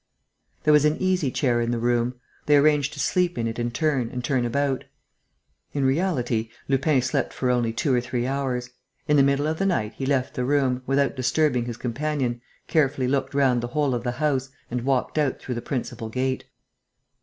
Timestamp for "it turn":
3.45-4.09